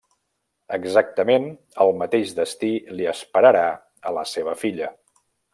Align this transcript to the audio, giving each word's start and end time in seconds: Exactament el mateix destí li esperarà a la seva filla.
Exactament 0.77 1.45
el 1.85 1.93
mateix 2.01 2.33
destí 2.41 2.71
li 2.97 3.09
esperarà 3.15 3.65
a 4.13 4.19
la 4.21 4.29
seva 4.35 4.61
filla. 4.67 4.93